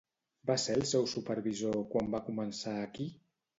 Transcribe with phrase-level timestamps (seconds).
[0.49, 3.11] Va ser el seu supervisor quan va començar aquí.